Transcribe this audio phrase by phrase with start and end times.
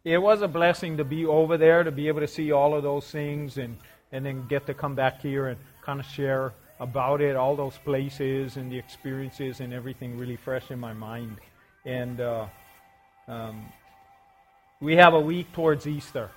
[0.04, 2.84] it was a blessing to be over there, to be able to see all of
[2.84, 3.78] those things, and,
[4.12, 7.78] and then get to come back here and kind of share about it, all those
[7.86, 11.38] places and the experiences and everything really fresh in my mind.
[11.86, 12.48] And uh,
[13.28, 13.66] um,
[14.82, 16.32] we have a week towards Easter.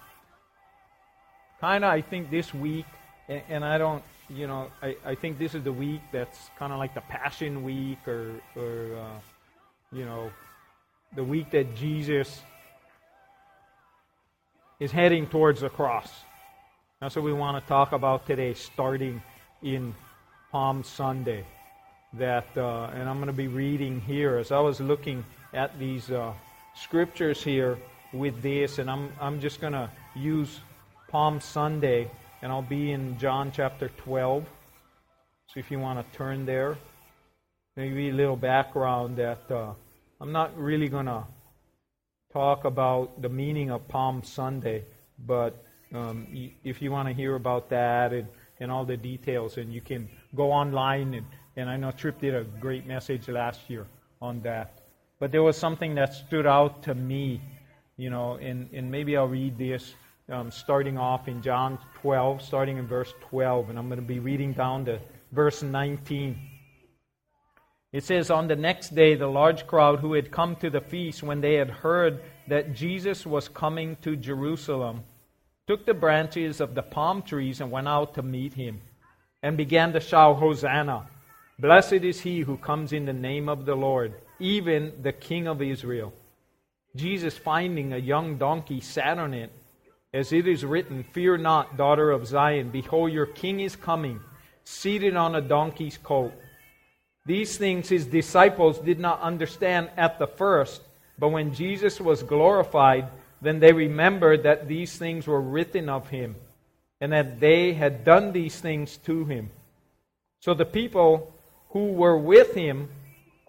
[1.60, 2.84] Kind of, I think this week,
[3.26, 6.72] and, and, I don't, you know, I, I think this is the week that's kind
[6.72, 9.18] of like the Passion Week or, or uh,
[9.90, 10.30] you know,
[11.16, 12.42] the week that Jesus
[14.78, 16.12] is heading towards the cross.
[17.00, 19.22] That's what we want to talk about today, starting
[19.62, 19.94] in
[20.52, 21.46] Palm Sunday.
[22.14, 26.10] That, uh, and I'm going to be reading here as I was looking at these
[26.10, 26.32] uh,
[26.74, 27.78] scriptures here
[28.14, 30.60] with this, and I'm, I'm just going to use
[31.08, 34.44] Palm Sunday, and I'll be in John chapter 12.
[35.48, 36.78] So if you want to turn there,
[37.76, 39.72] maybe a little background that uh,
[40.20, 41.24] I'm not really going to
[42.32, 44.84] talk about the meaning of Palm Sunday,
[45.26, 46.26] but um,
[46.64, 48.26] if you want to hear about that and,
[48.60, 52.34] and all the details, and you can go online, and, and I know Trip did
[52.34, 53.86] a great message last year
[54.20, 54.80] on that.
[55.20, 57.40] But there was something that stood out to me,
[57.96, 59.94] you know, and, and maybe I'll read this
[60.28, 64.18] um, starting off in John 12, starting in verse 12, and I'm going to be
[64.18, 64.98] reading down to
[65.32, 66.38] verse 19.
[67.92, 71.22] It says, On the next day, the large crowd who had come to the feast,
[71.22, 75.04] when they had heard that Jesus was coming to Jerusalem,
[75.66, 78.80] took the branches of the palm trees and went out to meet him,
[79.42, 81.06] and began to shout, Hosanna!
[81.58, 85.62] Blessed is he who comes in the name of the Lord even the king of
[85.62, 86.12] Israel.
[86.96, 89.50] Jesus, finding a young donkey, sat on it,
[90.12, 94.20] as it is written, Fear not, daughter of Zion, behold, your king is coming,
[94.62, 96.32] seated on a donkey's colt.
[97.26, 100.82] These things his disciples did not understand at the first,
[101.18, 103.08] but when Jesus was glorified,
[103.40, 106.36] then they remembered that these things were written of him,
[107.00, 109.50] and that they had done these things to him.
[110.40, 111.32] So the people
[111.70, 112.88] who were with him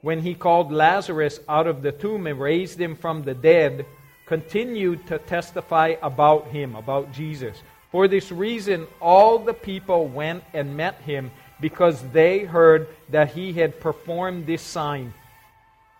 [0.05, 3.87] when he called Lazarus out of the tomb and raised him from the dead,
[4.27, 7.57] continued to testify about him, about Jesus.
[7.89, 13.51] For this reason, all the people went and met him because they heard that he
[13.53, 15.11] had performed this sign.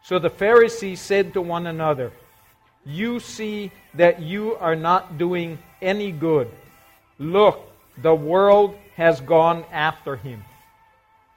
[0.03, 2.11] So the Pharisees said to one another,
[2.85, 6.51] You see that you are not doing any good.
[7.17, 7.59] Look,
[7.97, 10.43] the world has gone after him.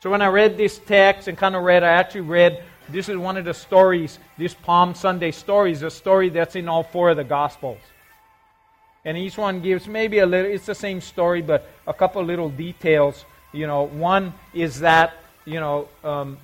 [0.00, 3.16] So when I read this text and kind of read, I actually read this is
[3.16, 7.10] one of the stories, this Palm Sunday story is a story that's in all four
[7.10, 7.80] of the Gospels.
[9.04, 12.48] And each one gives maybe a little, it's the same story, but a couple little
[12.48, 13.24] details.
[13.52, 15.14] You know, one is that,
[15.44, 16.38] you know, um,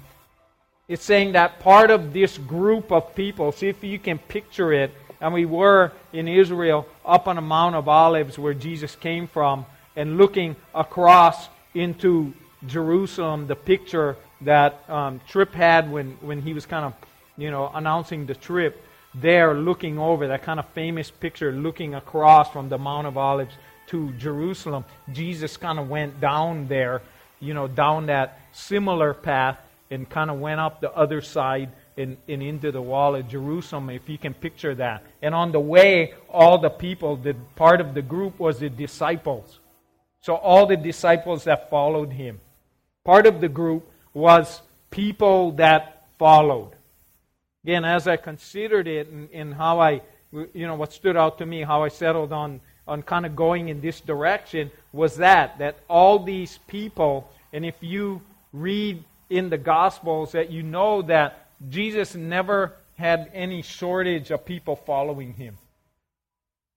[0.89, 4.93] it's saying that part of this group of people, see if you can picture it,
[5.21, 9.65] and we were in Israel up on the Mount of Olives where Jesus came from,
[9.95, 12.35] and looking across into
[12.67, 16.95] Jerusalem, the picture that um, Trip had when, when he was kind of,
[17.37, 18.83] you know, announcing the trip
[19.15, 23.55] there, looking over that kind of famous picture, looking across from the Mount of Olives
[23.89, 24.85] to Jerusalem.
[25.13, 27.03] Jesus kind of went down there,
[27.41, 29.59] you know, down that similar path
[29.91, 33.91] and kind of went up the other side and, and into the wall of Jerusalem,
[33.91, 35.05] if you can picture that.
[35.23, 39.61] And on the way, all the people, the part of the group was the disciples.
[40.21, 42.41] So all the disciples that followed him.
[43.05, 46.73] Part of the group was people that followed.
[47.65, 50.01] Again, as I considered it and, and how I,
[50.33, 53.69] you know, what stood out to me, how I settled on, on kind of going
[53.69, 58.23] in this direction was that, that all these people, and if you
[58.53, 64.77] read in the Gospels, that you know that Jesus never had any shortage of people
[64.77, 65.59] following him.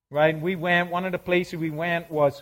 [0.10, 0.40] Right?
[0.40, 2.42] We went, one of the places we went was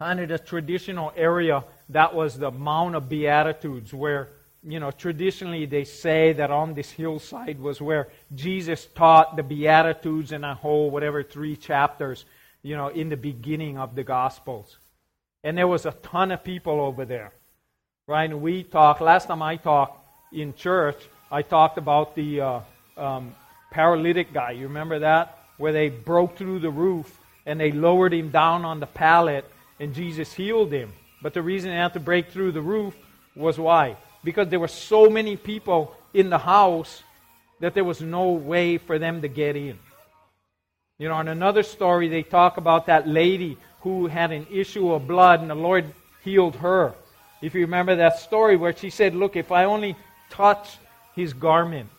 [0.00, 1.62] kind of the traditional area
[1.92, 4.28] that was the Mount of Beatitudes, where,
[4.62, 10.32] you know, traditionally they say that on this hillside was where Jesus taught the Beatitudes
[10.32, 12.24] in a whole, whatever, three chapters.
[12.62, 14.78] you know, in the beginning of the Gospels.
[15.44, 17.32] And there was a ton of people over there.
[18.06, 18.30] Right?
[18.30, 19.98] And we talked, last time I talked
[20.32, 20.96] in church,
[21.30, 22.60] I talked about the uh,
[22.96, 23.34] um,
[23.70, 24.52] paralytic guy.
[24.52, 25.38] You remember that?
[25.56, 29.44] Where they broke through the roof and they lowered him down on the pallet
[29.80, 30.92] and Jesus healed him.
[31.22, 32.94] But the reason they had to break through the roof
[33.36, 33.96] was why?
[34.24, 37.02] Because there were so many people in the house
[37.60, 39.78] that there was no way for them to get in.
[40.98, 45.06] You know, in another story, they talk about that lady who had an issue of
[45.06, 45.86] blood, and the Lord
[46.22, 46.94] healed her.
[47.40, 49.96] If you remember that story where she said, Look, if I only
[50.30, 50.78] touch
[51.14, 51.90] his garment,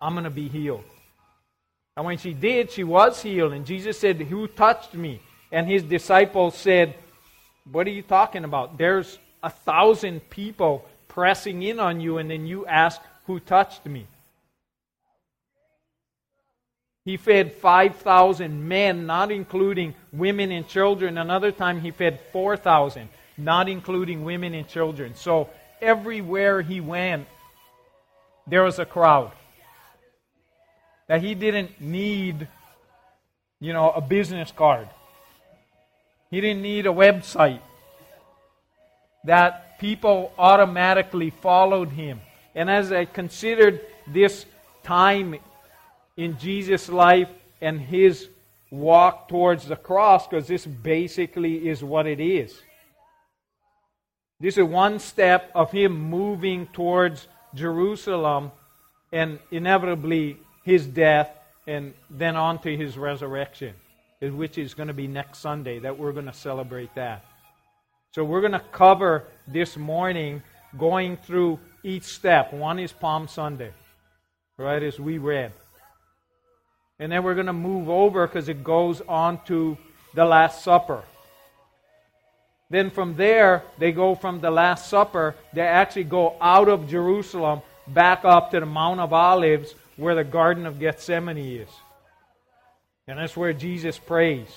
[0.00, 0.84] I'm going to be healed.
[1.96, 3.52] And when she did, she was healed.
[3.52, 5.20] And Jesus said, Who touched me?
[5.52, 6.94] And his disciples said,
[7.70, 8.78] What are you talking about?
[8.78, 14.06] There's a thousand people pressing in on you, and then you ask, Who touched me?
[17.04, 21.18] He fed 5,000 men, not including women and children.
[21.18, 25.14] Another time he fed 4,000, not including women and children.
[25.14, 25.48] So
[25.80, 27.28] everywhere he went,
[28.46, 29.30] there was a crowd.
[31.06, 32.48] That he didn't need,
[33.60, 34.88] you know, a business card.
[36.30, 37.60] He didn't need a website.
[39.24, 42.20] That people automatically followed him.
[42.54, 44.46] And as I considered this
[44.82, 45.36] time
[46.16, 47.28] in Jesus' life
[47.60, 48.28] and his
[48.70, 52.60] walk towards the cross because this basically is what it is.
[54.40, 58.52] This is one step of him moving towards Jerusalem
[59.12, 61.30] and inevitably his death
[61.66, 63.74] and then on to his resurrection,
[64.20, 67.24] which is going to be next Sunday that we're going to celebrate that.
[68.12, 70.42] So we're going to cover this morning
[70.78, 72.52] going through each step.
[72.52, 73.72] One is Palm Sunday,
[74.56, 75.52] right, as we read.
[76.98, 79.76] And then we're going to move over because it goes on to
[80.14, 81.02] the Last Supper.
[82.70, 87.60] Then from there, they go from the Last Supper, they actually go out of Jerusalem
[87.88, 91.68] back up to the Mount of Olives where the Garden of Gethsemane is.
[93.08, 94.48] And that's where Jesus prays.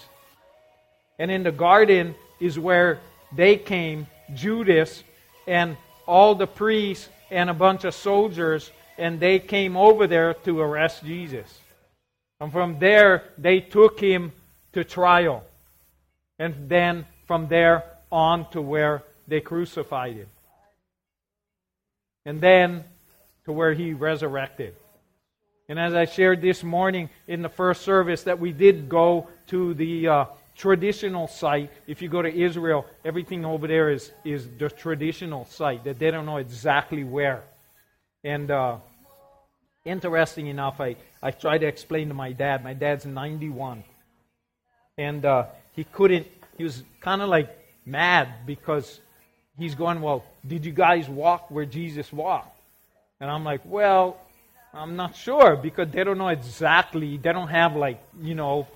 [1.19, 3.00] And in the garden is where
[3.36, 5.04] they came, Judas
[5.48, 10.60] and all the priests and a bunch of soldiers, and they came over there to
[10.60, 11.60] arrest Jesus.
[12.40, 14.31] And from there, they took him
[14.74, 15.44] to trial.
[16.40, 20.28] And then from there on to where they crucified him.
[22.25, 22.84] And then
[23.46, 24.75] to where he resurrected.
[25.69, 29.75] And as I shared this morning in the first service, that we did go to
[29.75, 30.25] the uh,
[30.56, 31.69] traditional site.
[31.86, 36.10] If you go to Israel, everything over there is, is the traditional site, that they
[36.10, 37.44] don't know exactly where.
[38.24, 38.77] And uh,
[39.86, 42.63] interesting enough, I, I tried to explain to my dad.
[42.63, 43.83] My dad's 91.
[44.98, 46.25] And uh, he couldn't,
[46.57, 47.56] he was kind of like
[47.86, 49.00] mad because
[49.56, 52.60] he's going, Well, did you guys walk where Jesus walked?
[53.22, 54.19] And I'm like, Well,
[54.74, 57.18] I'm not sure because they don't know exactly.
[57.18, 58.68] They don't have, like, you know,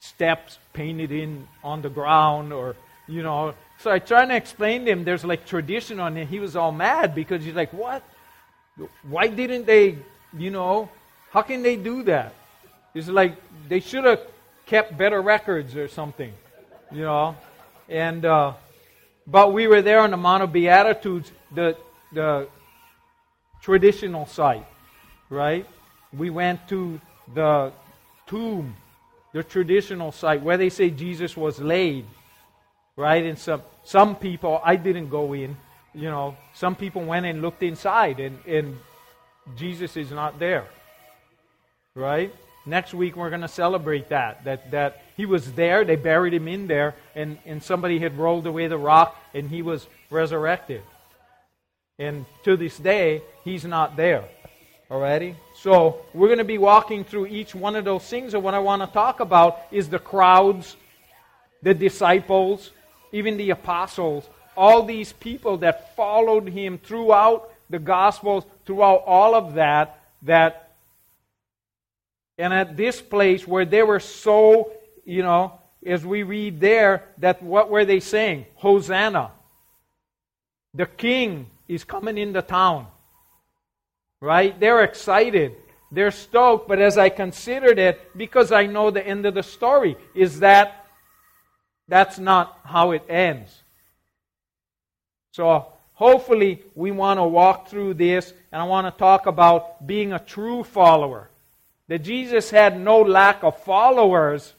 [0.00, 2.76] steps painted in on the ground or,
[3.08, 3.54] you know.
[3.78, 6.28] So I tried to explain to him there's like tradition on it.
[6.28, 8.02] He was all mad because he's like, What?
[9.02, 9.98] Why didn't they
[10.36, 10.88] you know,
[11.30, 12.34] how can they do that?
[12.94, 13.36] It's like
[13.68, 14.20] they should have
[14.66, 16.32] kept better records or something,
[16.90, 17.36] you know.
[17.88, 18.54] And uh,
[19.26, 21.76] but we were there on the Mount of Beatitudes, the
[22.12, 22.48] the
[23.60, 24.66] traditional site,
[25.30, 25.66] right?
[26.12, 27.00] We went to
[27.32, 27.72] the
[28.26, 28.76] tomb,
[29.32, 32.04] the traditional site where they say Jesus was laid,
[32.96, 33.24] right?
[33.24, 35.56] And some some people, I didn't go in,
[35.94, 36.36] you know.
[36.52, 38.78] Some people went and looked inside, and and
[39.56, 40.66] Jesus is not there.
[41.94, 42.34] Right?
[42.66, 44.44] Next week we're going to celebrate that.
[44.44, 48.46] That that he was there, they buried him in there, and, and somebody had rolled
[48.46, 50.82] away the rock and he was resurrected.
[51.98, 54.24] And to this day, he's not there.
[54.90, 55.36] Alrighty?
[55.54, 58.58] So we're going to be walking through each one of those things, and what I
[58.58, 60.76] want to talk about is the crowds,
[61.62, 62.72] the disciples,
[63.12, 69.54] even the apostles, all these people that followed him throughout the Gospels, throughout all of
[69.54, 70.72] that, that,
[72.36, 74.72] and at this place where they were so,
[75.04, 78.44] you know, as we read there, that what were they saying?
[78.56, 79.30] Hosanna.
[80.74, 82.88] The king is coming in the town.
[84.20, 84.58] Right?
[84.58, 85.56] They're excited.
[85.90, 86.68] They're stoked.
[86.68, 90.86] But as I considered it, because I know the end of the story, is that
[91.88, 93.62] that's not how it ends.
[95.32, 100.12] So hopefully we want to walk through this and I want to talk about being
[100.12, 101.30] a true follower.
[101.88, 104.54] That Jesus had no lack of followers,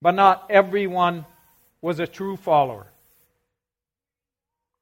[0.00, 1.26] but not everyone
[1.82, 2.86] was a true follower.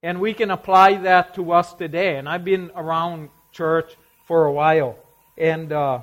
[0.03, 2.17] And we can apply that to us today.
[2.17, 3.97] And I've been around church
[4.27, 4.99] for a while.
[5.39, 6.01] And uh,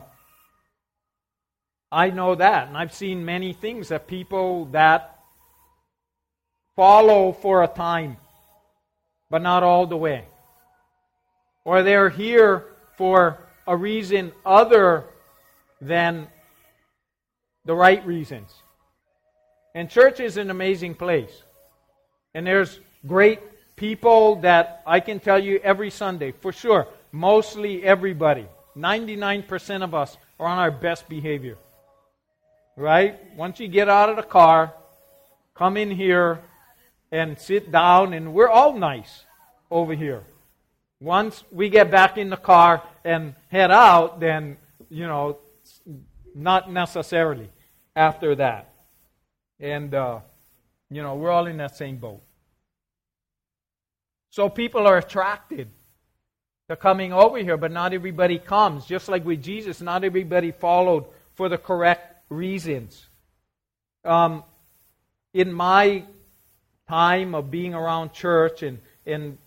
[1.91, 2.67] I know that.
[2.67, 5.19] And I've seen many things that people that
[6.75, 8.17] follow for a time,
[9.29, 10.25] but not all the way.
[11.63, 12.65] Or they're here
[12.97, 15.05] for a reason other
[15.79, 16.27] than
[17.65, 18.51] the right reasons.
[19.75, 21.43] And church is an amazing place.
[22.33, 23.39] And there's great
[23.75, 30.17] people that I can tell you every Sunday, for sure, mostly everybody, 99% of us
[30.39, 31.57] are on our best behavior.
[32.75, 33.19] Right?
[33.35, 34.73] Once you get out of the car,
[35.53, 36.39] come in here
[37.11, 39.25] and sit down, and we're all nice
[39.69, 40.23] over here.
[40.99, 44.57] Once we get back in the car and head out, then,
[44.89, 45.37] you know,
[46.33, 47.49] not necessarily
[47.95, 48.73] after that.
[49.59, 50.19] And, uh,
[50.89, 52.21] you know, we're all in that same boat.
[54.29, 55.67] So people are attracted
[56.71, 58.85] to coming over here, but not everybody comes.
[58.85, 63.07] Just like with Jesus, not everybody followed for the correct reasons.
[64.05, 64.43] Um,
[65.33, 66.03] in my
[66.87, 69.37] time of being around church and, and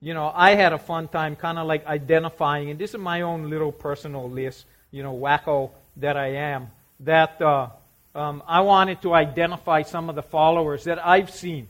[0.00, 3.22] you know, I had a fun time kind of like identifying, and this is my
[3.22, 7.68] own little personal list, you know, wacko that I am, that uh,
[8.14, 11.68] um, I wanted to identify some of the followers that I've seen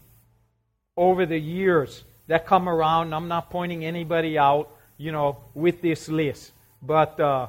[0.97, 3.15] over the years that come around.
[3.15, 7.49] I'm not pointing anybody out, you know, with this list, but uh,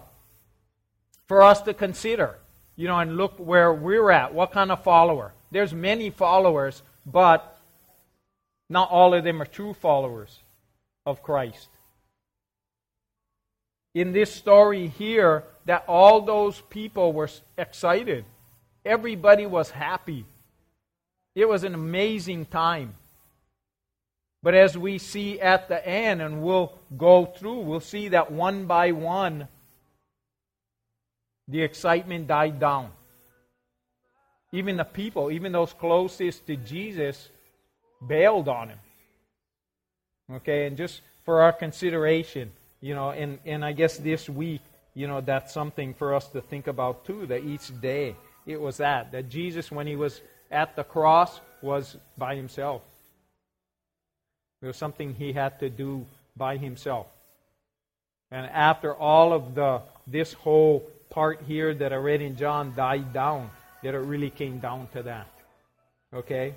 [1.27, 2.37] for us to consider,
[2.75, 4.33] you know, and look where we're at.
[4.33, 5.33] What kind of follower?
[5.51, 7.59] There's many followers, but
[8.69, 10.39] not all of them are true followers
[11.05, 11.69] of Christ.
[13.93, 18.25] In this story here, that all those people were excited.
[18.83, 20.25] Everybody was happy.
[21.33, 22.95] It was an amazing time.
[24.45, 28.67] But as we see at the end, and we'll go through, we'll see that one
[28.67, 29.47] by one,
[31.47, 32.91] the excitement died down.
[34.51, 37.29] Even the people, even those closest to Jesus,
[38.07, 38.77] bailed on him.
[40.33, 44.61] Okay, and just for our consideration, you know, and, and I guess this week,
[44.93, 48.77] you know, that's something for us to think about too, that each day it was
[48.77, 49.11] that.
[49.11, 50.21] That Jesus, when he was
[50.51, 52.83] at the cross, was by himself.
[54.65, 57.05] It was something he had to do by himself.
[58.31, 60.79] And after all of the this whole
[61.11, 63.51] part here that I read in John died down,
[63.83, 65.27] that it really came down to that.
[66.11, 66.55] Okay?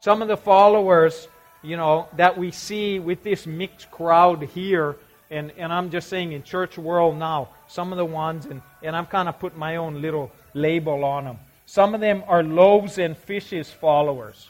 [0.00, 1.28] Some of the followers,
[1.62, 4.96] you know, that we see with this mixed crowd here,
[5.30, 8.96] and, and I'm just saying in church world now, some of the ones, and, and
[8.96, 11.40] I'm kind of putting my own little label on them.
[11.66, 14.48] Some of them are loaves and fishes followers.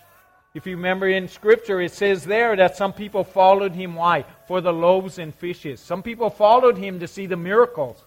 [0.52, 3.95] If you remember in Scripture, it says there that some people followed him.
[3.95, 4.25] Why?
[4.49, 5.80] For the loaves and fishes.
[5.80, 8.04] Some people followed him to see the miracles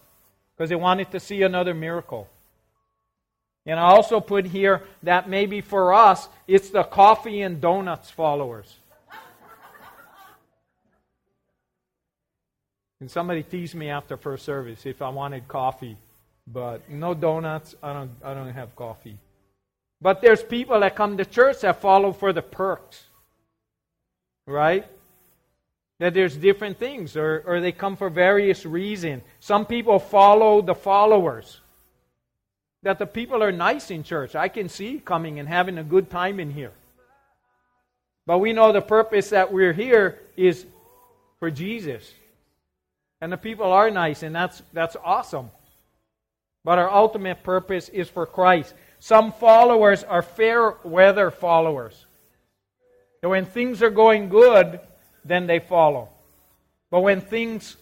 [0.54, 2.28] because they wanted to see another miracle.
[3.66, 8.76] And I also put here that maybe for us, it's the coffee and donuts followers.
[13.00, 15.96] And somebody teased me after first service if I wanted coffee,
[16.46, 17.74] but no donuts.
[17.82, 18.10] I don't.
[18.22, 19.18] I don't have coffee.
[20.04, 23.04] But there's people that come to church that follow for the perks.
[24.46, 24.86] Right?
[25.98, 29.22] That there's different things, or, or they come for various reasons.
[29.40, 31.58] Some people follow the followers.
[32.82, 34.34] That the people are nice in church.
[34.34, 36.72] I can see coming and having a good time in here.
[38.26, 40.66] But we know the purpose that we're here is
[41.38, 42.12] for Jesus.
[43.22, 45.48] And the people are nice, and that's, that's awesome.
[46.62, 48.74] But our ultimate purpose is for Christ.
[49.04, 52.06] Some followers are fair weather followers.
[53.20, 54.80] So when things are going good,
[55.26, 56.08] then they follow.
[56.90, 57.76] But when things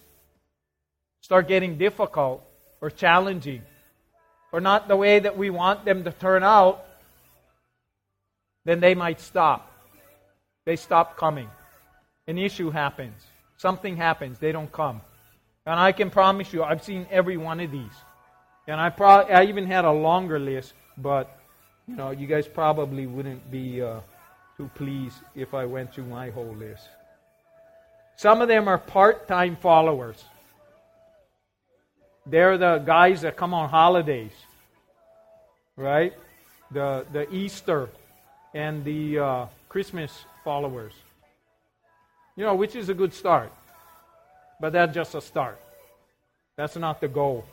[1.21, 2.43] start getting difficult
[2.81, 3.62] or challenging,
[4.52, 6.85] or not the way that we want them to turn out,
[8.64, 9.71] then they might stop.
[10.67, 11.49] They stop coming.
[12.26, 13.23] An issue happens.
[13.59, 14.41] Something happens.
[14.41, 15.00] They don't come.
[15.67, 17.97] And I can promise you, I've seen every one of these.
[18.67, 21.39] And I, pro- I even had a longer list but,
[21.87, 24.01] you know, you guys probably wouldn't be uh,
[24.57, 26.89] too pleased if I went through my whole list.
[28.17, 30.23] Some of them are part time followers.
[32.27, 34.33] They're the guys that come on holidays,
[35.77, 36.13] right?
[36.71, 37.89] The, the Easter
[38.55, 40.93] and the uh, Christmas followers.
[42.37, 43.53] You know, which is a good start.
[44.61, 45.61] But that's just a start.
[46.57, 47.45] That's not the goal.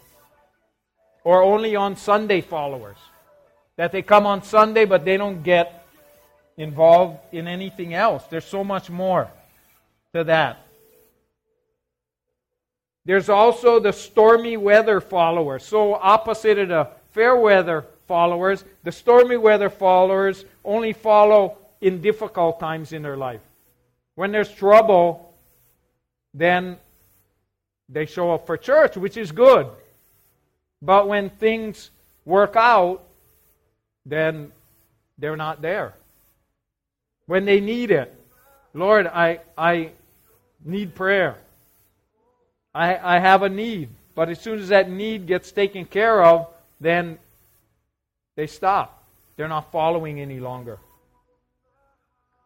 [1.23, 2.97] Or only on Sunday followers.
[3.79, 5.85] That they come on Sunday, but they don't get
[6.57, 8.25] involved in anything else.
[8.29, 9.31] There's so much more
[10.13, 10.67] to that.
[13.05, 15.63] There's also the stormy weather followers.
[15.63, 22.59] So, opposite of the fair weather followers, the stormy weather followers only follow in difficult
[22.59, 23.39] times in their life.
[24.15, 25.33] When there's trouble,
[26.33, 26.75] then
[27.87, 29.67] they show up for church, which is good.
[30.81, 31.91] But when things
[32.25, 33.05] work out,
[34.09, 34.51] then
[35.17, 35.93] they're not there.
[37.25, 38.13] When they need it,
[38.73, 39.91] Lord, I, I
[40.65, 41.35] need prayer.
[42.73, 43.89] I, I have a need.
[44.15, 46.47] But as soon as that need gets taken care of,
[46.81, 47.17] then
[48.35, 49.03] they stop.
[49.37, 50.77] They're not following any longer.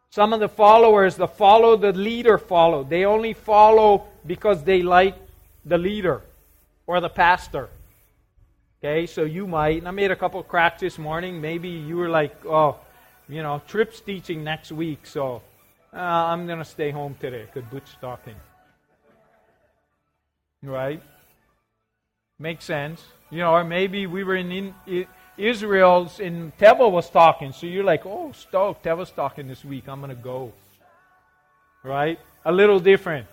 [0.09, 2.83] Some of the followers, the follow the leader follow.
[2.83, 5.15] They only follow because they like
[5.65, 6.21] the leader
[6.85, 7.69] or the pastor.
[8.85, 11.39] Okay, so you might, and I made a couple cracks this morning.
[11.39, 12.75] Maybe you were like, oh,
[13.29, 15.41] you know, Trip's teaching next week, so
[15.93, 18.35] uh, I'm going to stay home today because Butch talking.
[20.61, 21.01] Right?
[22.37, 23.01] Makes sense.
[23.31, 27.85] You know, or maybe we were in, in Israel's in Teva was talking, so you're
[27.85, 29.87] like, oh, stoked, Teva's talking this week.
[29.87, 30.51] I'm going to go.
[31.85, 32.19] Right?
[32.43, 33.27] A little different.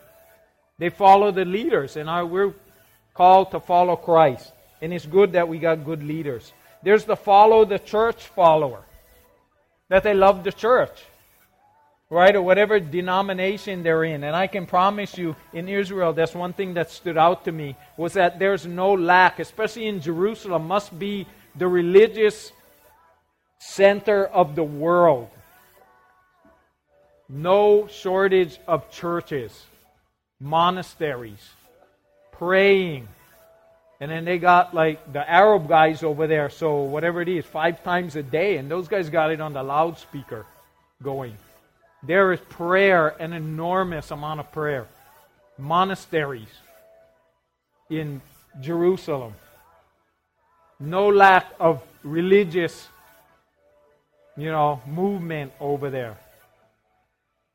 [0.79, 2.55] They follow the leaders, and our, we're
[3.15, 4.53] called to follow Christ.
[4.81, 6.53] And it's good that we got good leaders.
[6.83, 8.83] There's the follow the church follower,
[9.89, 11.05] that they love the church,
[12.09, 12.35] right?
[12.35, 14.25] Or whatever denomination they're in.
[14.25, 17.77] And I can promise you, in Israel, that's one thing that stood out to me
[17.97, 22.53] was that there's no lack, especially in Jerusalem, must be the religious
[23.59, 25.29] center of the world.
[27.29, 29.67] No shortage of churches
[30.41, 31.51] monasteries,
[32.33, 33.07] praying.
[34.01, 37.85] And then they got like the Arab guys over there, so whatever it is, five
[37.85, 40.47] times a day, and those guys got it on the loudspeaker
[41.03, 41.37] going.
[42.03, 44.87] There is prayer, an enormous amount of prayer.
[45.59, 46.49] Monasteries
[47.91, 48.23] in
[48.61, 49.35] Jerusalem.
[50.79, 52.89] No lack of religious,
[54.35, 56.17] you know, movement over there.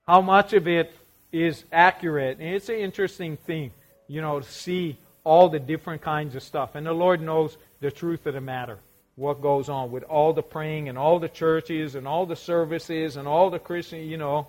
[0.06, 0.94] How much of it
[1.36, 2.40] is accurate.
[2.40, 3.72] And it's an interesting thing,
[4.08, 6.76] you know, to see all the different kinds of stuff.
[6.76, 8.78] And the Lord knows the truth of the matter,
[9.16, 13.18] what goes on with all the praying and all the churches and all the services
[13.18, 14.48] and all the Christian, you know.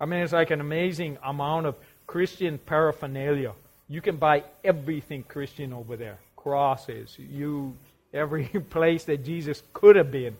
[0.00, 1.74] I mean, it's like an amazing amount of
[2.06, 3.52] Christian paraphernalia.
[3.88, 6.18] You can buy everything Christian over there.
[6.36, 7.76] Crosses, you
[8.14, 10.36] every place that Jesus could have been,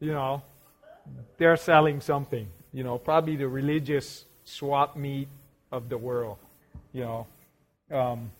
[0.00, 0.42] you know,
[1.36, 2.48] they're selling something.
[2.72, 5.28] You know, probably the religious swap meet
[5.70, 6.36] of the world.
[6.92, 7.26] You know,
[7.90, 8.30] um,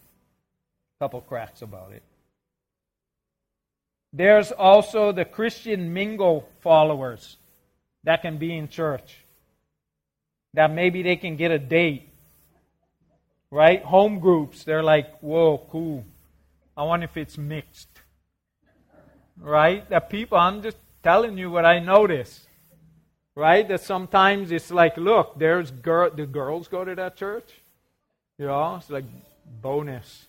[0.98, 2.02] couple cracks about it.
[4.12, 7.36] There's also the Christian mingle followers
[8.04, 9.18] that can be in church.
[10.54, 12.08] That maybe they can get a date.
[13.50, 13.82] Right?
[13.82, 16.04] Home groups, they're like, whoa, cool.
[16.76, 17.88] I wonder if it's mixed.
[19.38, 19.88] Right?
[19.90, 22.46] That people, I'm just telling you what I notice
[23.38, 23.68] right?
[23.68, 27.48] That sometimes it's like, look, there's girl, the girls go to that church.
[28.36, 29.04] You know, it's like
[29.62, 30.26] bonus.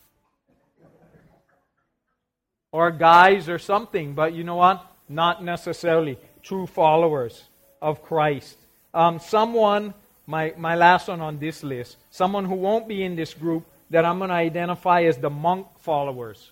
[2.71, 4.86] Or guys or something, but you know what?
[5.08, 7.43] Not necessarily true followers
[7.82, 8.58] of Christ.
[8.93, 9.93] Um, someone,
[10.27, 14.05] my, my last one on this list, someone who won't be in this group that
[14.05, 16.51] I'm going to identify as the monk followers.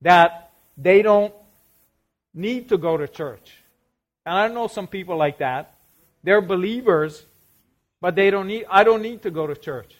[0.00, 1.34] That they don't
[2.32, 3.52] need to go to church.
[4.24, 5.74] And I know some people like that.
[6.22, 7.24] They're believers,
[8.00, 9.94] but they don't need I don't need to go to church.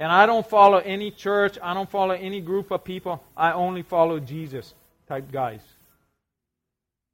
[0.00, 3.22] And I don't follow any church, I don't follow any group of people.
[3.36, 4.74] I only follow Jesus
[5.08, 5.60] type guys.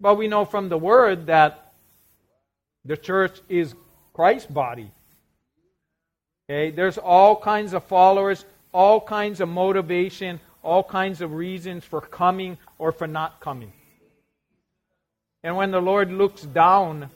[0.00, 1.72] But we know from the word that
[2.84, 3.74] the church is
[4.12, 4.90] Christ's body.
[6.50, 12.02] Okay, there's all kinds of followers, all kinds of motivation, all kinds of reasons for
[12.02, 13.72] coming or for not coming.
[15.42, 17.10] And when the Lord looks down,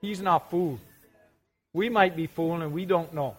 [0.00, 0.80] He's not fooled.
[1.74, 3.36] We might be fooled and we don't know.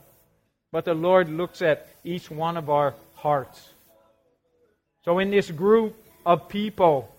[0.71, 3.69] But the Lord looks at each one of our hearts.
[5.03, 7.13] So, in this group of people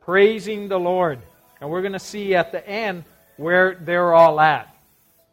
[0.00, 1.20] praising the Lord,
[1.60, 3.04] and we're going to see at the end
[3.36, 4.74] where they're all at,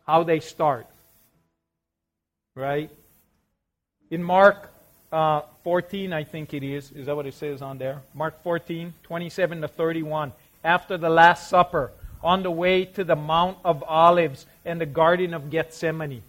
[0.05, 0.87] how they start.
[2.55, 2.89] Right?
[4.11, 4.71] In Mark
[5.11, 6.91] uh, 14, I think it is.
[6.91, 8.01] Is that what it says on there?
[8.13, 10.31] Mark 14, 27 to 31
[10.63, 11.91] after the Last Supper
[12.21, 16.23] on the way to the Mount of Olives and the Garden of Gethsemane.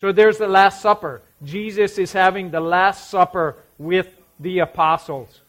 [0.00, 1.22] So there's the Last Supper.
[1.42, 4.08] Jesus is having the Last Supper with
[4.38, 5.40] the apostles.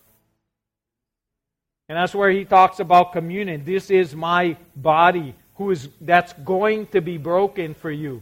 [1.87, 3.63] And that's where he talks about communion.
[3.65, 8.21] This is my body who is that's going to be broken for you.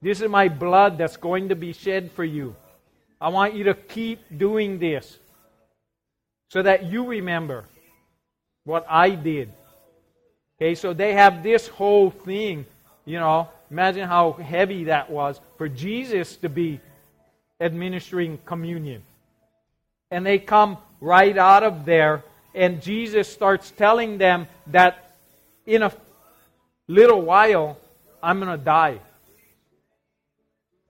[0.00, 2.56] This is my blood that's going to be shed for you.
[3.20, 5.18] I want you to keep doing this
[6.50, 7.64] so that you remember
[8.64, 9.52] what I did.
[10.60, 12.66] Okay, so they have this whole thing,
[13.04, 16.78] you know, imagine how heavy that was for Jesus to be
[17.58, 19.02] administering communion.
[20.10, 22.22] And they come right out of there,
[22.54, 25.16] and Jesus starts telling them that
[25.64, 25.90] in a
[26.86, 27.78] little while,
[28.22, 28.98] I'm going to die.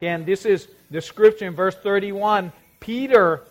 [0.00, 2.50] And this is the scripture in verse 31.
[2.80, 3.42] Peter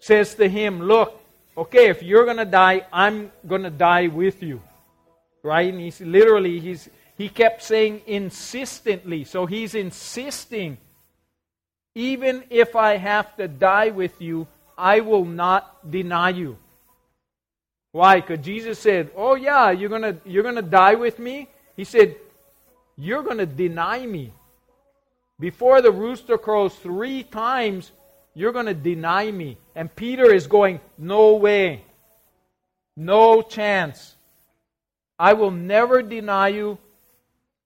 [0.00, 1.22] says to him, Look,
[1.56, 4.60] okay, if you're going to die, I'm going to die with you.
[5.44, 5.72] Right?
[5.72, 9.24] And he's literally, he's, he kept saying insistently.
[9.24, 10.78] So he's insisting,
[11.94, 14.46] even if I have to die with you,
[14.76, 16.58] I will not deny you.
[17.92, 18.20] Why?
[18.20, 21.48] Because Jesus said, Oh, yeah, you're going you're going to die with me?
[21.76, 22.16] He said,
[22.96, 24.32] You're going to deny me.
[25.38, 27.92] Before the rooster crows three times,
[28.34, 29.58] you're going to deny me.
[29.76, 31.84] And Peter is going, No way.
[32.96, 34.16] No chance.
[35.16, 36.78] I will never deny you.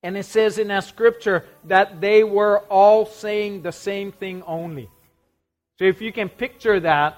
[0.02, 4.88] And it says in that scripture that they were all saying the same thing only.
[5.78, 7.16] So if you can picture that,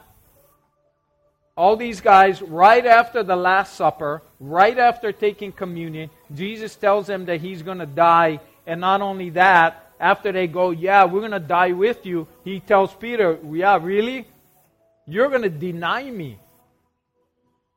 [1.57, 7.27] all these guys, right after the Last Supper, right after taking communion, Jesus tells them
[7.27, 8.41] that he's going to die.
[8.67, 12.61] And not only that, after they go, Yeah, we're going to die with you, he
[12.61, 14.27] tells Peter, Yeah, really?
[15.07, 16.39] You're going to deny me.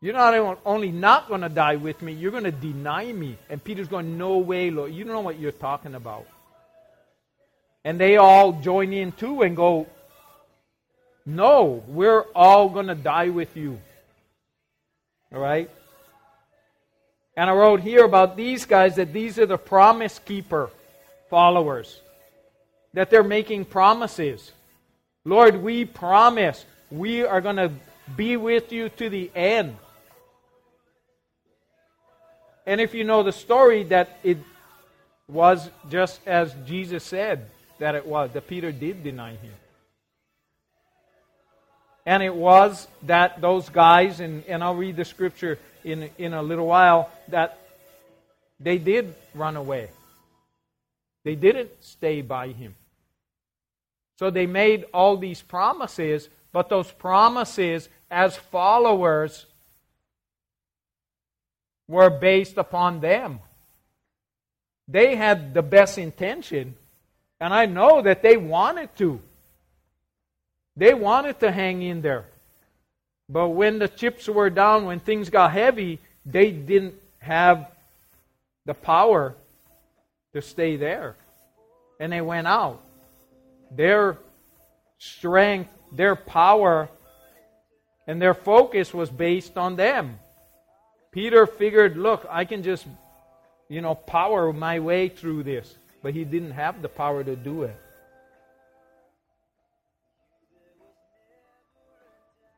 [0.03, 3.37] You're not only not going to die with me, you're going to deny me.
[3.49, 4.93] And Peter's going, No way, Lord.
[4.93, 6.27] You don't know what you're talking about.
[7.85, 9.87] And they all join in too and go,
[11.25, 13.79] no, we're all going to die with you.
[15.33, 15.69] All right?
[17.37, 20.69] And I wrote here about these guys that these are the promise keeper
[21.29, 21.99] followers.
[22.93, 24.51] That they're making promises.
[25.25, 27.71] Lord, we promise we are going to
[28.17, 29.77] be with you to the end.
[32.65, 34.37] And if you know the story, that it
[35.27, 37.49] was just as Jesus said
[37.79, 39.53] that it was, that Peter did deny him.
[42.05, 46.43] And it was that those guys, and, and I'll read the scripture in, in a
[46.43, 47.59] little while, that
[48.59, 49.89] they did run away.
[51.23, 52.75] They didn't stay by him.
[54.19, 59.45] So they made all these promises, but those promises, as followers,
[61.87, 63.39] were based upon them.
[64.87, 66.75] They had the best intention,
[67.39, 69.21] and I know that they wanted to.
[70.75, 72.25] They wanted to hang in there.
[73.29, 77.71] But when the chips were down, when things got heavy, they didn't have
[78.65, 79.35] the power
[80.33, 81.15] to stay there.
[81.99, 82.81] And they went out.
[83.71, 84.17] Their
[84.97, 86.89] strength, their power,
[88.07, 90.19] and their focus was based on them.
[91.13, 92.85] Peter figured, look, I can just,
[93.69, 95.73] you know, power my way through this.
[96.01, 97.77] But he didn't have the power to do it.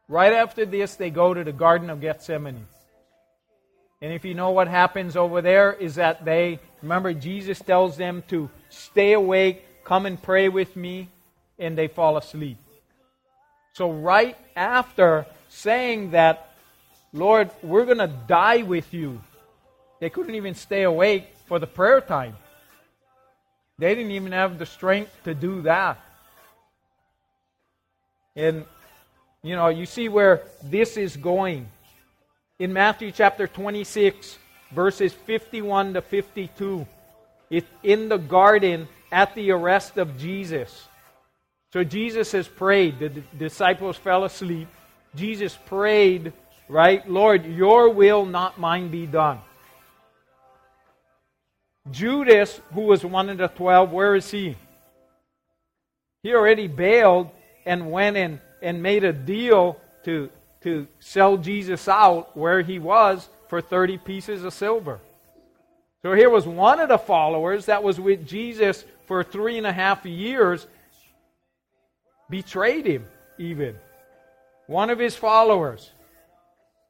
[0.07, 2.65] Right after this, they go to the Garden of Gethsemane.
[4.01, 8.23] And if you know what happens over there, is that they, remember, Jesus tells them
[8.29, 11.09] to stay awake, come and pray with me,
[11.59, 12.57] and they fall asleep.
[13.73, 16.44] So, right after saying that,
[17.15, 19.21] Lord, we're going to die with you,
[20.01, 22.35] they couldn't even stay awake for the prayer time.
[23.79, 25.99] They didn't even have the strength to do that.
[28.35, 28.65] And
[29.43, 31.67] you know, you see where this is going.
[32.59, 34.37] In Matthew chapter 26,
[34.71, 36.85] verses 51 to 52,
[37.49, 40.87] it's in the garden at the arrest of Jesus.
[41.71, 42.99] So Jesus has prayed.
[42.99, 44.67] The disciples fell asleep.
[45.15, 46.33] Jesus prayed,
[46.67, 47.07] right?
[47.09, 49.39] Lord, your will, not mine, be done.
[51.91, 54.57] Judas, who was one of the twelve, where is he?
[56.23, 57.29] He already bailed
[57.65, 60.29] and went and and made a deal to,
[60.61, 64.99] to sell Jesus out where he was for 30 pieces of silver.
[66.01, 69.71] So here was one of the followers that was with Jesus for three and a
[69.71, 70.65] half years,
[72.27, 73.05] betrayed him
[73.37, 73.75] even.
[74.65, 75.91] One of his followers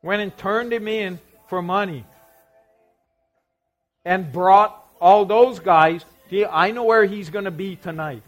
[0.06, 2.06] went and turned him in for money
[4.06, 6.06] and brought all those guys.
[6.52, 8.22] I know where he's going to be tonight.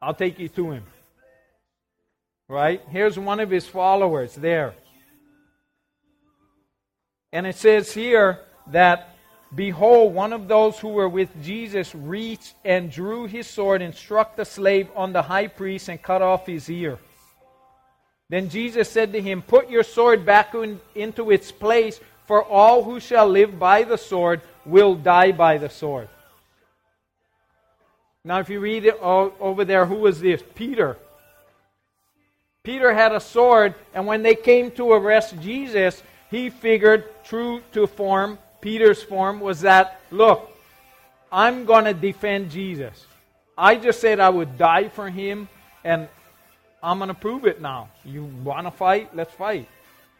[0.00, 0.84] I'll take you to him.
[2.48, 2.80] Right?
[2.90, 4.74] Here's one of his followers there.
[7.32, 9.16] And it says here that,
[9.52, 14.36] Behold, one of those who were with Jesus reached and drew his sword and struck
[14.36, 16.98] the slave on the high priest and cut off his ear.
[18.32, 22.82] Then Jesus said to him, Put your sword back in, into its place, for all
[22.82, 26.08] who shall live by the sword will die by the sword.
[28.24, 30.42] Now, if you read it over there, who was this?
[30.54, 30.96] Peter.
[32.62, 37.86] Peter had a sword, and when they came to arrest Jesus, he figured, true to
[37.86, 40.50] form, Peter's form, was that, look,
[41.30, 43.04] I'm going to defend Jesus.
[43.58, 45.50] I just said I would die for him,
[45.84, 46.08] and
[46.82, 47.90] I'm going to prove it now.
[48.04, 49.14] You want to fight?
[49.14, 49.68] Let's fight.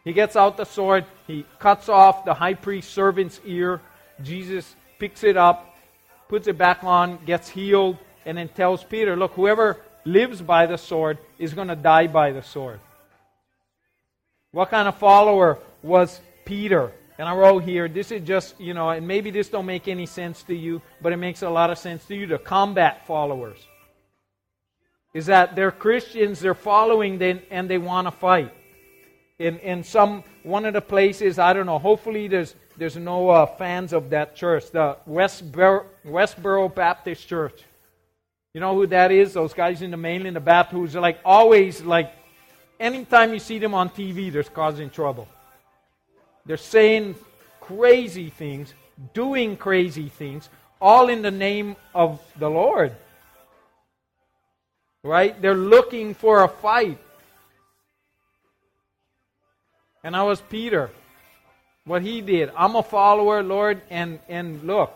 [0.05, 3.81] He gets out the sword, he cuts off the high priest's servant's ear.
[4.23, 5.77] Jesus picks it up,
[6.29, 10.77] puts it back on, gets healed, and then tells Peter, Look, whoever lives by the
[10.77, 12.81] sword is going to die by the sword.
[14.51, 16.93] What kind of follower was Peter?
[17.19, 20.07] And I wrote here, this is just, you know, and maybe this don't make any
[20.07, 22.27] sense to you, but it makes a lot of sense to you.
[22.27, 23.59] The combat followers.
[25.15, 28.53] Is that they're Christians, they're following, them, and they want to fight.
[29.39, 33.47] In, in some, one of the places, I don't know, hopefully there's, there's no uh,
[33.47, 37.63] fans of that church, the Westboro, Westboro Baptist Church.
[38.55, 39.33] You know who that is?
[39.33, 42.13] Those guys in the mainland, the Baptist, who's like always like,
[42.79, 45.27] anytime you see them on TV, they're causing trouble.
[46.45, 47.15] They're saying
[47.61, 48.75] crazy things,
[49.15, 50.49] doing crazy things,
[50.81, 52.95] all in the name of the Lord.
[55.03, 55.41] Right?
[55.41, 56.99] They're looking for a fight.
[60.05, 60.91] And I was Peter.
[61.85, 62.51] What he did.
[62.57, 64.93] I'm a follower, Lord, and, and look,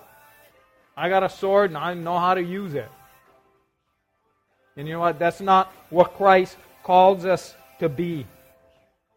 [0.96, 2.88] I got a sword and I know how to use it.
[4.76, 5.18] And you know what?
[5.18, 8.26] That's not what Christ calls us to be.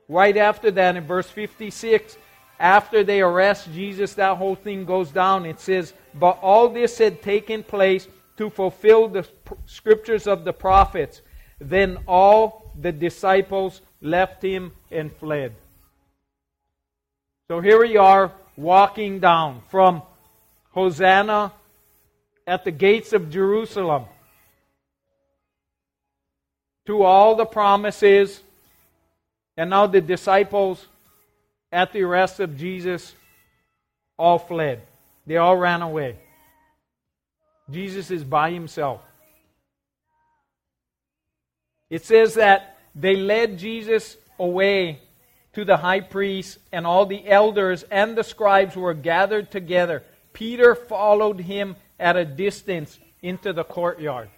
[0.08, 2.17] Right after that, in verse 56,
[2.60, 5.45] after they arrest Jesus, that whole thing goes down.
[5.45, 8.08] It says, But all this had taken place
[8.39, 9.28] to fulfill the
[9.65, 11.21] scriptures of the prophets.
[11.60, 15.54] Then all the disciples left him and fled.
[17.49, 20.04] So here we are walking down from
[20.71, 21.52] Hosanna
[22.47, 24.06] at the gates of Jerusalem
[26.86, 28.41] to all the promises.
[29.58, 30.88] And now the disciples,
[31.73, 33.13] at the arrest of Jesus,
[34.17, 34.82] all fled.
[35.28, 36.15] They all ran away.
[37.72, 39.02] Jesus is by himself.
[41.90, 45.00] It says that they led Jesus away
[45.54, 50.04] to the high priest, and all the elders and the scribes were gathered together.
[50.32, 54.30] Peter followed him at a distance into the courtyard.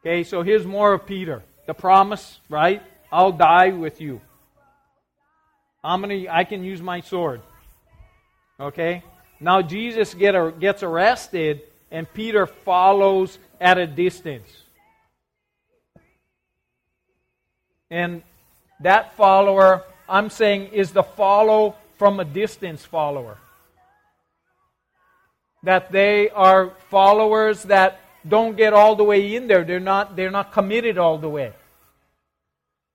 [0.00, 2.82] Okay, so here's more of Peter the promise, right?
[3.12, 4.22] I'll die with you.
[5.84, 7.42] I'm gonna, I can use my sword.
[8.58, 9.02] Okay?
[9.38, 14.48] Now Jesus get a, gets arrested, and Peter follows at a distance.
[17.90, 18.22] And
[18.80, 23.38] that follower, I'm saying, is the follow from a distance follower.
[25.62, 29.64] That they are followers that don't get all the way in there.
[29.64, 31.52] They're not, they're not committed all the way.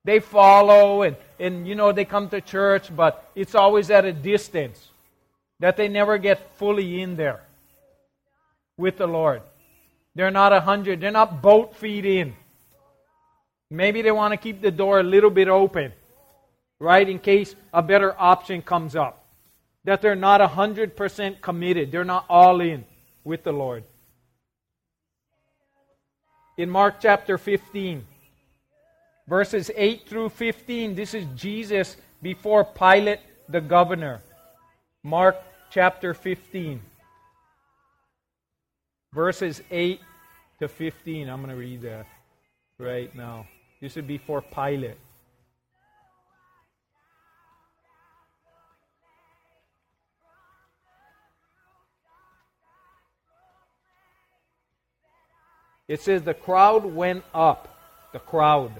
[0.04, 4.12] They follow and, and, you know, they come to church, but it's always at a
[4.12, 4.90] distance.
[5.60, 7.40] That they never get fully in there
[8.76, 9.42] with the Lord.
[10.14, 12.34] They're not a hundred, they're not boat feet in.
[13.70, 15.92] Maybe they want to keep the door a little bit open,
[16.78, 19.24] right, in case a better option comes up.
[19.84, 21.90] That they're not a hundred percent committed.
[21.90, 22.84] They're not all in
[23.24, 23.84] with the Lord
[26.56, 28.06] in Mark chapter 15.
[29.26, 34.20] Verses 8 through 15, this is Jesus before Pilate the governor.
[35.02, 35.36] Mark
[35.70, 36.80] chapter 15.
[39.14, 40.00] Verses 8
[40.58, 41.28] to 15.
[41.28, 42.06] I'm going to read that
[42.78, 43.46] right now.
[43.80, 44.98] This would be for Pilate.
[55.86, 57.68] It says the crowd went up,
[58.12, 58.72] the crowd,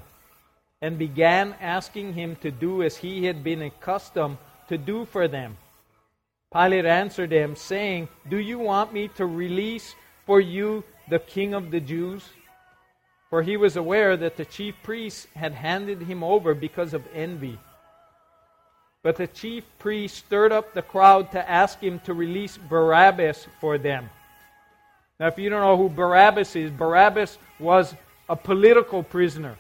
[0.81, 5.57] and began asking him to do as he had been accustomed to do for them.
[6.53, 9.95] Pilate answered them, saying, Do you want me to release
[10.27, 12.29] for you the king of the Jews?
[13.31, 17.59] For he was aware that the chief priests had handed him over because of envy.
[19.03, 23.77] But the chief priests stirred up the crowd to ask him to release Barabbas for
[23.77, 24.09] them.
[25.21, 27.95] Now, if you don't know who Barabbas is, Barabbas was
[28.29, 29.57] a political prisoner.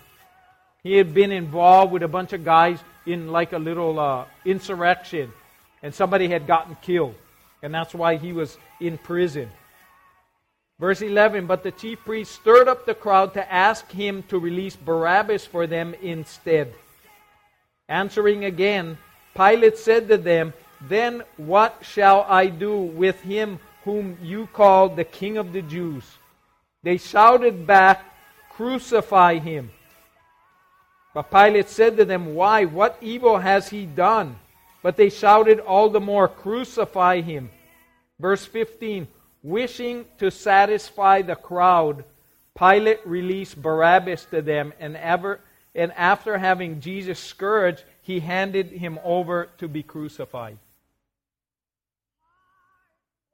[0.82, 5.32] He had been involved with a bunch of guys in like a little uh, insurrection.
[5.82, 7.14] and somebody had gotten killed.
[7.62, 9.50] And that's why he was in prison.
[10.78, 14.76] Verse 11 But the chief priests stirred up the crowd to ask him to release
[14.76, 16.74] Barabbas for them instead.
[17.88, 18.98] Answering again,
[19.36, 25.04] Pilate said to them, Then what shall I do with him whom you call the
[25.04, 26.04] King of the Jews?
[26.82, 28.04] They shouted back,
[28.50, 29.70] Crucify him.
[31.12, 32.64] But Pilate said to them, Why?
[32.64, 34.36] What evil has he done?
[34.82, 37.50] But they shouted all the more, Crucify him.
[38.18, 39.08] Verse 15
[39.44, 42.04] Wishing to satisfy the crowd,
[42.58, 45.38] Pilate released Barabbas to them, and, ever,
[45.74, 50.56] and after having Jesus scourged, he handed him over to be crucified.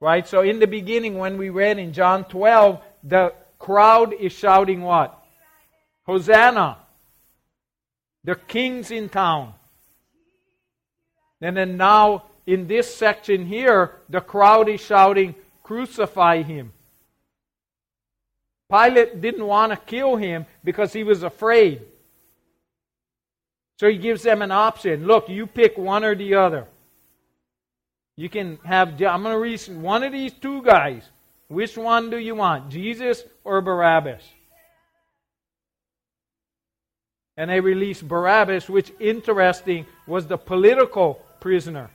[0.01, 0.27] Right?
[0.27, 5.17] So, in the beginning, when we read in John 12, the crowd is shouting what?
[6.05, 6.77] Hosanna!
[8.25, 9.53] The king's in town.
[11.39, 16.73] And then now, in this section here, the crowd is shouting, Crucify him.
[18.71, 21.81] Pilate didn't want to kill him because he was afraid.
[23.79, 25.05] So he gives them an option.
[25.05, 26.67] Look, you pick one or the other.
[28.15, 31.03] You can have, I'm going to read one of these two guys.
[31.47, 34.23] Which one do you want, Jesus or Barabbas?
[37.35, 41.89] And they released Barabbas, which, interesting, was the political prisoner.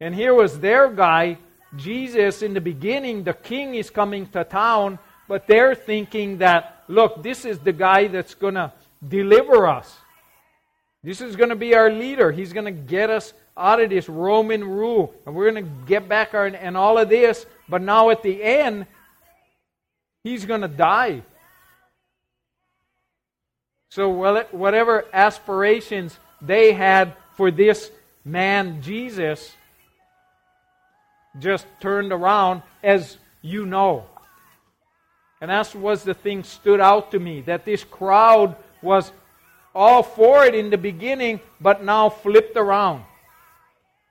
[0.00, 1.38] And here was their guy
[1.76, 7.22] Jesus, in the beginning, the king is coming to town, but they're thinking that, look,
[7.22, 8.72] this is the guy that's going to
[9.06, 9.96] deliver us.
[11.02, 12.32] This is going to be our leader.
[12.32, 15.14] He's going to get us out of this Roman rule.
[15.26, 17.44] And we're going to get back our, and all of this.
[17.68, 18.86] But now at the end,
[20.22, 21.22] he's going to die.
[23.90, 27.92] So, whatever aspirations they had for this
[28.24, 29.54] man, Jesus,
[31.38, 34.06] just turned around, as you know.
[35.40, 39.12] And that was the thing stood out to me that this crowd was
[39.74, 43.04] all for it in the beginning, but now flipped around.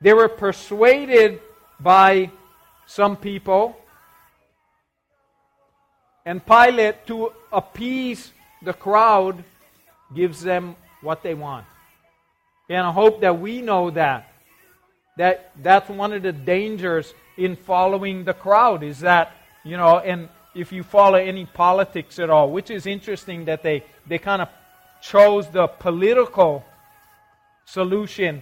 [0.02, 1.40] They were persuaded
[1.80, 2.30] by
[2.86, 3.78] some people,
[6.26, 8.32] and Pilate, to appease
[8.62, 9.44] the crowd,
[10.14, 11.66] gives them what they want.
[12.70, 14.33] And I hope that we know that
[15.18, 19.32] that that's one of the dangers in following the crowd is that
[19.64, 23.84] you know and if you follow any politics at all which is interesting that they
[24.08, 24.50] they kind of
[25.02, 26.66] chose the political
[27.66, 28.42] solution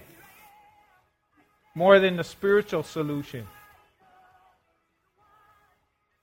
[1.74, 3.46] more than the spiritual solution.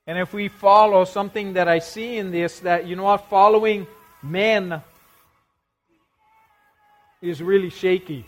[0.06, 3.86] And if we follow something that i see in this that you know what following
[4.24, 4.82] men
[7.22, 8.26] is really shaky.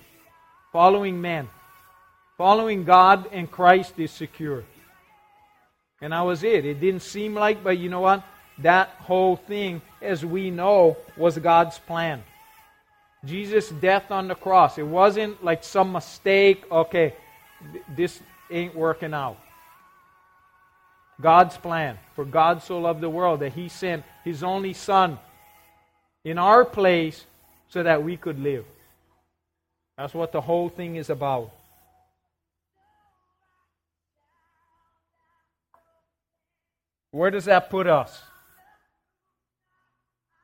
[0.72, 1.50] Following men
[2.42, 4.64] Following God and Christ is secure.
[6.02, 6.66] And that was it.
[6.66, 8.24] It didn't seem like, but you know what?
[8.58, 12.24] That whole thing, as we know, was God's plan.
[13.26, 14.80] Jesus' death on the cross.
[14.80, 16.64] It wasn't like some mistake.
[16.72, 17.14] Okay,
[17.96, 19.38] this ain't working out.
[21.22, 22.00] God's plan.
[22.16, 25.20] For God so loved the world that He sent His only Son
[26.26, 27.24] in our place
[27.70, 28.66] so that we could live.
[29.96, 31.52] That's what the whole thing is about.
[37.12, 38.22] Where does that put us?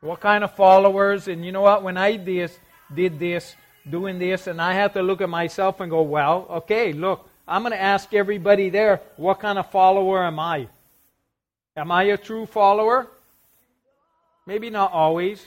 [0.02, 1.28] What kind of followers?
[1.28, 1.84] And you know what?
[1.84, 2.52] When I did,
[2.94, 3.56] did this,
[3.90, 7.62] doing this, and I had to look at myself and go, well, okay, look, I'm
[7.62, 10.68] going to ask everybody there, what kind of follower am I?
[11.76, 13.08] Am I a true follower?
[14.46, 15.46] Maybe not always.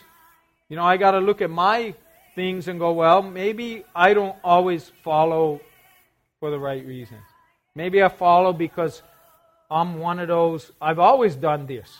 [0.69, 1.95] You know, I got to look at my
[2.35, 5.61] things and go, well, maybe I don't always follow
[6.39, 7.23] for the right reasons.
[7.75, 9.03] Maybe I follow because
[9.71, 11.91] I'm one of those, I've always done this.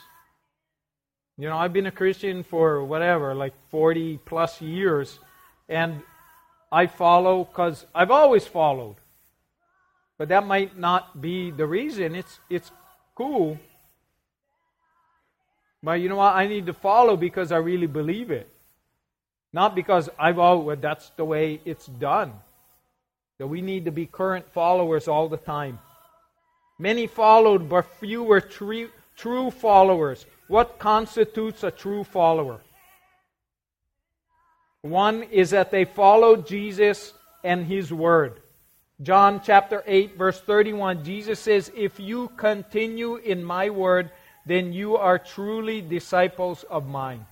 [1.39, 5.19] You know, I've been a Christian for whatever, like 40 plus years,
[5.69, 6.03] and
[6.73, 8.97] I follow because I've always followed.
[10.19, 12.15] But that might not be the reason.
[12.15, 12.71] It's, it's
[13.15, 13.59] cool.
[15.83, 16.35] But you know what?
[16.35, 18.49] I need to follow because I really believe it.
[19.53, 22.33] Not because I've always, that's the way it's done.
[23.39, 25.79] That we need to be current followers all the time.
[26.81, 30.25] Many followed, but few were true, true followers.
[30.49, 32.63] What constitutes a true follower?
[34.81, 37.13] One is that they followed Jesus
[37.45, 38.41] and his word.
[39.03, 44.11] John chapter 8, verse 31, Jesus says, If you continue in my word,
[44.47, 47.27] then you are truly disciples of mine.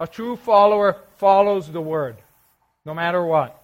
[0.00, 2.16] A true follower follows the word,
[2.84, 3.62] no matter what.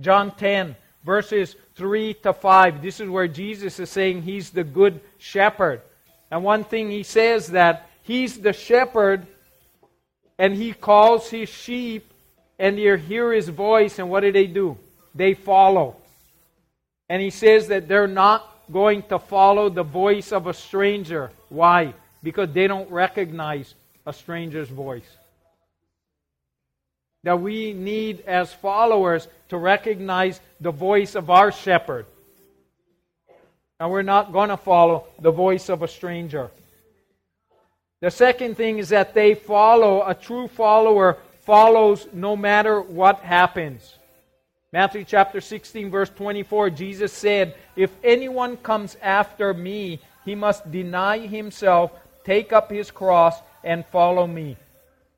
[0.00, 0.74] John 10,
[1.06, 2.82] verses 3 to 5.
[2.82, 5.80] This is where Jesus is saying he's the good shepherd.
[6.30, 9.26] And one thing he says that he's the shepherd
[10.36, 12.12] and he calls his sheep
[12.58, 14.76] and they hear his voice and what do they do?
[15.14, 15.96] They follow.
[17.08, 18.42] And he says that they're not
[18.72, 21.30] going to follow the voice of a stranger.
[21.48, 21.94] Why?
[22.20, 25.06] Because they don't recognize a stranger's voice.
[27.26, 32.06] That we need, as followers, to recognize the voice of our shepherd.
[33.80, 36.52] And we're not going to follow the voice of a stranger.
[38.00, 43.96] The second thing is that they follow, a true follower follows no matter what happens.
[44.72, 51.18] Matthew chapter 16, verse 24, Jesus said, If anyone comes after me, he must deny
[51.18, 51.90] himself,
[52.22, 54.56] take up his cross, and follow me.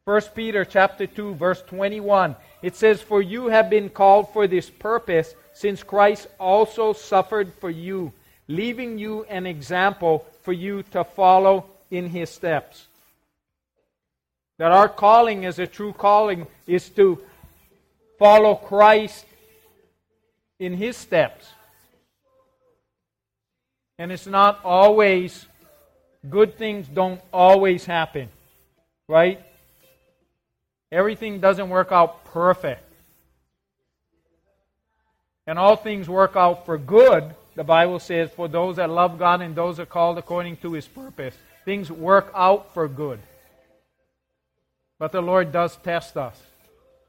[0.09, 4.71] 1 Peter chapter 2, verse 21, it says, For you have been called for this
[4.71, 8.15] purpose, since Christ also suffered for you,
[8.47, 12.87] leaving you an example for you to follow in his steps.
[14.57, 17.21] That our calling as a true calling is to
[18.19, 19.27] follow Christ
[20.59, 21.53] in his steps.
[23.99, 25.45] And it's not always,
[26.31, 28.31] good things don't always happen,
[29.07, 29.45] right?
[30.91, 32.83] Everything doesn't work out perfect.
[35.47, 39.41] And all things work out for good, the Bible says, for those that love God
[39.41, 41.35] and those that are called according to his purpose.
[41.65, 43.19] Things work out for good.
[44.99, 46.41] But the Lord does test us.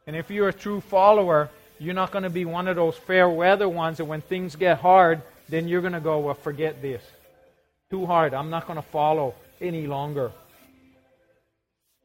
[0.07, 1.49] And if you're a true follower,
[1.79, 4.79] you're not going to be one of those fair weather ones, and when things get
[4.79, 7.01] hard, then you're going to go, well, forget this.
[7.89, 8.33] Too hard.
[8.33, 10.31] I'm not going to follow any longer.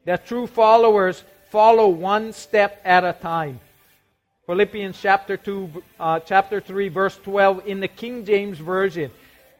[0.04, 3.60] That true followers follow one step at a time.
[4.44, 9.12] Philippians chapter 2, uh, chapter 3, verse 12 in the King James Version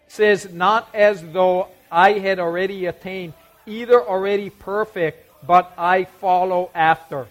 [0.09, 3.32] says, Not as though I had already attained,
[3.64, 7.28] either already perfect, but I follow after.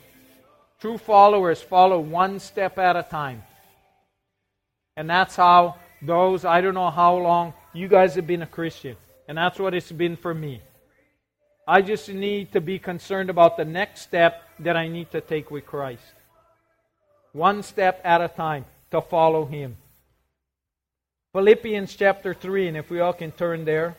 [0.80, 3.44] True followers follow one step at a time.
[4.96, 8.96] And that's how those, I don't know how long, you guys have been a Christian.
[9.28, 10.62] And that's what it's been for me.
[11.68, 15.50] I just need to be concerned about the next step that I need to take
[15.50, 16.04] with Christ.
[17.32, 19.78] One step at a time to follow Him.
[21.34, 23.96] Philippians chapter 3, and if we all can turn there,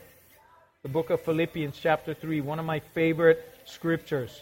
[0.83, 4.41] the book of Philippians chapter 3, one of my favorite scriptures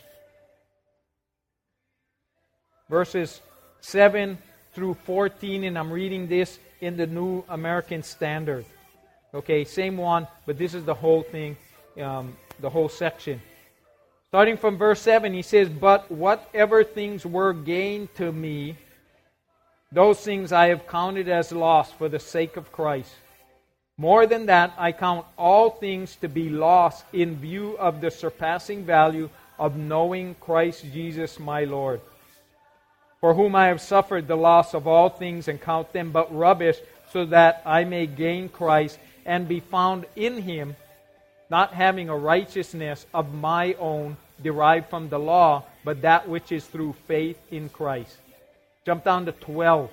[2.93, 3.41] verses
[3.82, 4.38] 7
[4.74, 8.65] through 14, and I'm reading this in the New American Standard.
[9.34, 11.57] Okay, same one, but this is the whole thing,
[11.99, 13.41] um, the whole section.
[14.28, 18.78] Starting from verse 7, he says, But whatever things were gained to me,
[19.91, 23.12] those things I have counted as loss for the sake of Christ.
[23.97, 28.86] More than that, I count all things to be lost in view of the surpassing
[28.86, 29.30] value
[29.60, 32.01] of knowing Christ Jesus my Lord
[33.24, 36.76] for whom I have suffered the loss of all things and count them but rubbish,
[37.14, 40.76] so that I may gain Christ and be found in him,
[41.54, 46.66] not having a righteousness of my own derived from the law, but that which is
[46.66, 48.18] through faith in Christ.
[48.88, 49.91] Jump down to 12.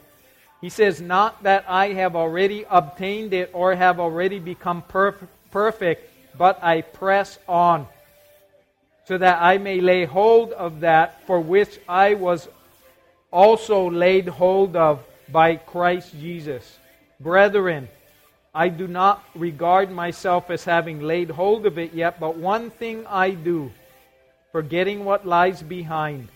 [0.62, 6.08] He says, Not that I have already obtained it or have already become perf- perfect,
[6.38, 7.86] but I press on,
[9.04, 12.48] so that I may lay hold of that for which I was
[13.30, 16.64] also laid hold of by Christ Jesus.
[17.20, 17.90] Brethren,
[18.54, 23.06] I do not regard myself as having laid hold of it yet, but one thing
[23.06, 23.70] I do,
[24.50, 26.28] forgetting what lies behind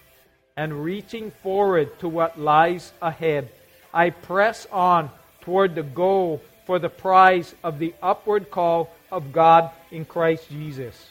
[0.57, 3.51] and reaching forward to what lies ahead,
[3.93, 5.11] I press on
[5.41, 11.09] toward the goal for the prize of the upward call of God in Christ Jesus.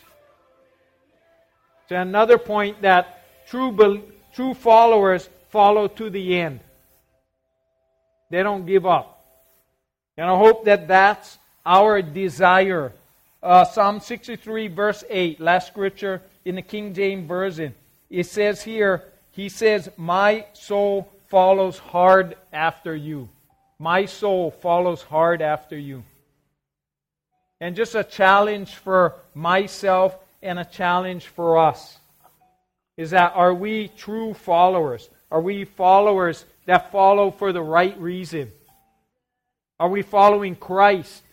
[1.89, 6.61] So another point that true, true followers follow to the end.
[8.31, 9.12] They don't give up.
[10.17, 12.93] And I hope that that's our desire.
[13.41, 17.73] Uh, Psalm 63, verse 8, last scripture in the King James Version.
[18.09, 23.29] It says here, He says, My soul follows hard after you.
[23.79, 26.03] My soul follows hard after you.
[27.59, 31.97] And just a challenge for myself and a challenge for us
[32.97, 35.09] is that are we true followers?
[35.31, 38.51] Are we followers that follow for the right reason?
[39.83, 41.23] Are we following Christ?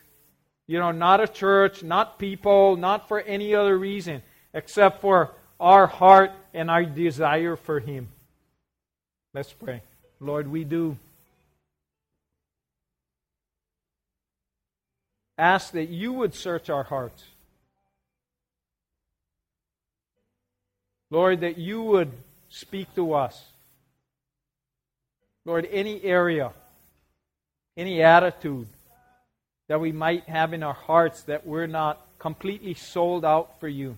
[0.66, 5.30] You know, not a church, not people, not for any other reason except for
[5.60, 8.08] our heart and our desire for Him.
[9.32, 9.82] Let's pray.
[10.18, 10.98] Lord, we do
[15.38, 17.22] ask that you would search our hearts.
[21.08, 22.10] Lord, that you would
[22.48, 23.40] speak to us.
[25.44, 26.50] Lord, any area
[27.76, 28.66] any attitude
[29.68, 33.96] that we might have in our hearts that we're not completely sold out for you.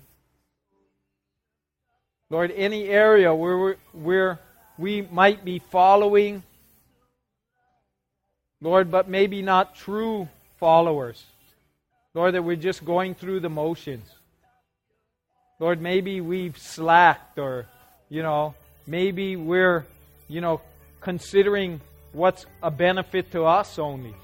[2.31, 4.39] Lord, any area where, where
[4.79, 6.43] we might be following,
[8.61, 11.23] Lord, but maybe not true followers.
[12.15, 14.09] Lord, that we're just going through the motions.
[15.59, 17.67] Lord, maybe we've slacked or,
[18.09, 18.55] you know,
[18.87, 19.87] maybe we're,
[20.29, 20.61] you know,
[21.01, 21.81] considering
[22.13, 24.15] what's a benefit to us only.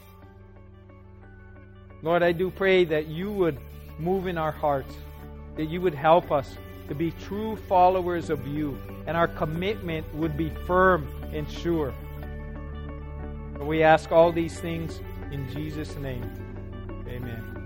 [2.03, 3.59] Lord, I do pray that you would
[3.99, 4.95] move in our hearts,
[5.57, 6.57] that you would help us
[6.89, 11.93] to be true followers of you, and our commitment would be firm and sure.
[13.61, 15.01] We ask all these things
[15.32, 16.30] in Jesus' name.
[17.09, 17.58] Amen.